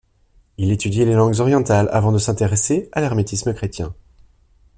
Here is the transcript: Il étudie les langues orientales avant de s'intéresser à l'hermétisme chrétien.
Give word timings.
Il 0.57 0.71
étudie 0.71 1.05
les 1.05 1.13
langues 1.13 1.39
orientales 1.41 1.87
avant 1.91 2.11
de 2.11 2.17
s'intéresser 2.17 2.89
à 2.91 3.01
l'hermétisme 3.01 3.53
chrétien. 3.53 3.93